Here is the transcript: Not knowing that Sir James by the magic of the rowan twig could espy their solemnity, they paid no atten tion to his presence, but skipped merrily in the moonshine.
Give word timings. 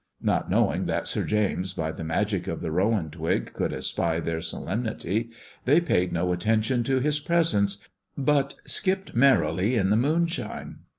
Not 0.23 0.49
knowing 0.49 0.87
that 0.87 1.07
Sir 1.07 1.23
James 1.23 1.73
by 1.73 1.91
the 1.91 2.03
magic 2.03 2.47
of 2.47 2.59
the 2.61 2.71
rowan 2.71 3.11
twig 3.11 3.53
could 3.53 3.71
espy 3.71 4.19
their 4.19 4.41
solemnity, 4.41 5.29
they 5.65 5.79
paid 5.79 6.11
no 6.11 6.31
atten 6.33 6.63
tion 6.63 6.83
to 6.85 6.99
his 6.99 7.19
presence, 7.19 7.87
but 8.17 8.55
skipped 8.65 9.15
merrily 9.15 9.75
in 9.75 9.91
the 9.91 9.95
moonshine. 9.95 10.77